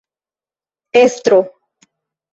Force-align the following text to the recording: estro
estro 1.01 1.39